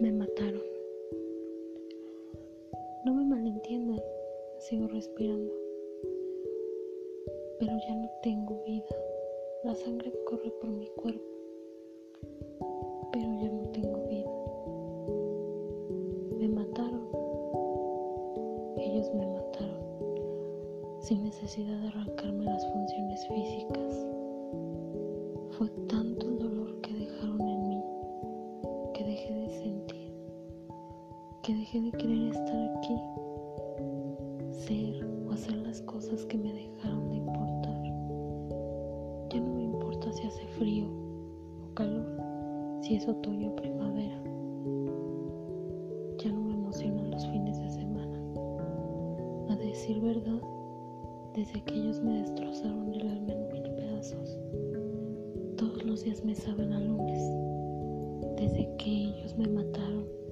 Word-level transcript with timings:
me 0.00 0.12
mataron. 0.12 0.62
No 3.04 3.14
me 3.14 3.24
malentiendan, 3.24 4.00
sigo 4.58 4.88
respirando. 4.88 5.52
Pero 7.58 7.72
ya 7.88 7.94
no 7.94 8.10
tengo 8.22 8.62
vida. 8.66 8.94
La 9.64 9.74
sangre 9.74 10.12
corre 10.26 10.50
por 10.60 10.70
mi 10.70 10.86
cuerpo. 10.88 11.24
Pero 13.12 13.26
ya 13.40 13.48
no 13.48 13.62
tengo 13.70 14.06
vida. 14.08 14.30
Me 16.38 16.48
mataron. 16.48 17.08
Ellos 18.76 19.10
me 19.14 19.26
mataron. 19.26 21.00
Sin 21.00 21.24
necesidad 21.24 21.80
de 21.80 21.88
arrancarme 21.88 22.44
las 22.44 22.66
funciones 22.70 23.26
físicas. 23.28 24.06
Fue 25.56 25.68
tanto 25.88 26.25
que 31.46 31.54
dejé 31.54 31.80
de 31.80 31.92
querer 31.92 32.32
estar 32.32 32.70
aquí, 32.76 32.96
ser 34.50 35.04
o 35.28 35.30
hacer 35.30 35.56
las 35.58 35.80
cosas 35.82 36.24
que 36.26 36.36
me 36.36 36.52
dejaron 36.52 37.08
de 37.08 37.18
importar. 37.18 37.82
Ya 39.30 39.40
no 39.40 39.54
me 39.54 39.62
importa 39.62 40.12
si 40.12 40.26
hace 40.26 40.44
frío 40.58 40.86
o 41.62 41.72
calor, 41.74 42.04
si 42.80 42.96
es 42.96 43.06
otoño 43.06 43.50
o 43.50 43.54
primavera. 43.54 44.20
Ya 46.18 46.32
no 46.32 46.40
me 46.40 46.54
emocionan 46.54 47.12
los 47.12 47.24
fines 47.28 47.60
de 47.60 47.70
semana. 47.70 48.20
A 49.48 49.54
decir 49.54 50.00
verdad, 50.00 50.42
desde 51.32 51.62
que 51.62 51.74
ellos 51.74 52.00
me 52.00 52.22
destrozaron 52.22 52.92
el 52.92 53.06
alma 53.06 53.32
en 53.34 53.52
mil 53.52 53.70
pedazos. 53.76 54.36
Todos 55.56 55.84
los 55.84 56.02
días 56.02 56.24
me 56.24 56.34
saben 56.34 56.72
a 56.72 56.80
lunes. 56.80 57.22
Desde 58.36 58.68
que 58.78 58.90
ellos 58.90 59.38
me 59.38 59.46
mataron, 59.46 60.25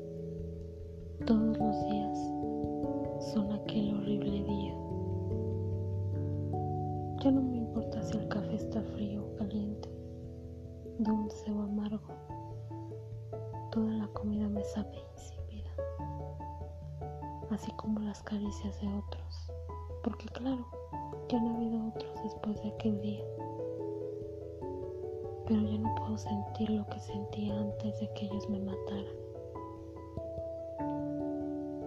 Ya 7.25 7.31
no 7.31 7.41
me 7.41 7.57
importa 7.57 8.03
si 8.03 8.19
el 8.19 8.29
café 8.29 8.55
está 8.55 8.83
frío 8.83 9.25
o 9.25 9.37
caliente, 9.37 9.89
dulce 10.99 11.51
o 11.51 11.63
amargo. 11.63 12.13
Toda 13.73 13.95
la 13.95 14.07
comida 14.09 14.47
me 14.47 14.63
sabe 14.63 14.99
insípida, 15.15 15.71
así 17.51 17.73
como 17.79 18.01
las 18.01 18.23
caricias 18.25 18.79
de 18.79 18.89
otros, 18.89 19.51
porque 20.03 20.27
claro, 20.35 20.67
ya 21.31 21.41
no 21.41 21.49
ha 21.49 21.57
habido 21.57 21.89
otros 21.89 22.23
después 22.25 22.63
de 22.63 22.69
aquel 22.69 23.01
día. 23.01 23.25
Pero 25.47 25.63
ya 25.63 25.79
no 25.79 25.95
puedo 25.95 26.19
sentir 26.19 26.69
lo 26.69 26.87
que 26.89 27.01
sentía 27.01 27.59
antes 27.59 28.01
de 28.01 28.13
que 28.13 28.27
ellos 28.27 28.51
me 28.51 28.61
mataran. 28.61 29.17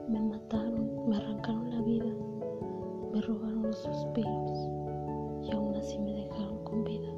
Me 0.10 0.20
mataron, 0.20 1.08
me 1.08 1.16
arrancaron 1.16 1.70
la 1.70 1.82
vida, 1.84 2.12
me 3.14 3.22
robaron 3.22 3.62
los 3.62 3.78
suspiros 3.78 4.77
y 5.48 5.52
aún 5.54 5.76
así 5.76 5.98
me 6.00 6.14
dejaron 6.14 6.64
con 6.64 6.84
vida. 6.84 7.10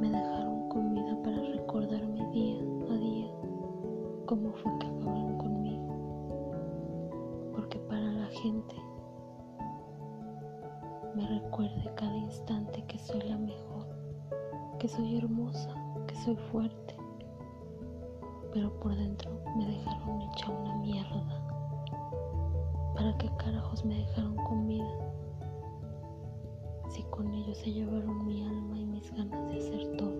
Me 0.00 0.10
dejaron 0.10 0.68
con 0.68 0.94
vida 0.94 1.16
para 1.22 1.40
recordarme 1.40 2.26
día 2.30 2.58
a 2.90 2.94
día 2.94 3.30
cómo 4.26 4.52
fue 4.52 4.72
que 4.78 4.86
acabaron 4.86 5.38
conmigo. 5.38 5.86
Porque 7.54 7.78
para 7.78 8.10
la 8.12 8.26
gente 8.26 8.74
me 11.14 11.26
recuerde 11.28 11.92
cada 11.94 12.16
instante 12.16 12.84
que 12.86 12.98
soy 12.98 13.22
la 13.22 13.38
mejor, 13.38 13.86
que 14.78 14.88
soy 14.88 15.18
hermosa, 15.18 15.74
que 16.08 16.16
soy 16.16 16.36
fuerte. 16.50 16.96
Pero 18.52 18.72
por 18.80 18.96
dentro 18.96 19.30
me 19.56 19.66
dejaron 19.66 20.22
hecha 20.22 20.50
una 20.50 20.76
mierda. 20.78 21.38
¿Para 22.94 23.16
qué 23.18 23.30
carajos 23.36 23.84
me 23.84 23.94
dejaron 23.94 24.36
con 24.36 24.66
vida? 24.66 25.12
si 26.92 27.02
con 27.04 27.32
ellos 27.32 27.56
se 27.56 27.72
llevaron 27.72 28.26
mi 28.26 28.44
alma 28.44 28.78
y 28.78 28.84
mis 28.84 29.10
ganas 29.12 29.48
de 29.48 29.58
hacer 29.58 29.96
todo. 29.96 30.12